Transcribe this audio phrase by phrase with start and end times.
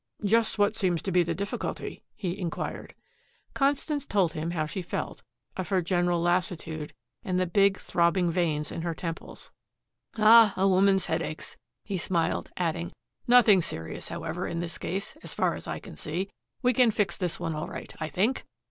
[0.25, 2.95] "Just what seems to be the difficulty?" he inquired.
[3.53, 5.21] Constance told him how she felt,
[5.55, 9.51] of her general lassitude and the big, throbbing veins in her temples.
[10.17, 12.91] "Ah a woman's headaches!" he smiled, adding,
[13.27, 16.31] "Nothing serious, however, in this case, as far as I can see.
[16.63, 18.43] We can fix this one all right, I think."